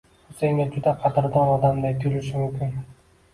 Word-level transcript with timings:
U 0.29 0.35
senga 0.37 0.63
juda 0.75 0.93
qadrdon 1.03 1.51
odamday 1.57 1.95
tuyulishi 2.01 2.35
mumkin. 2.41 2.75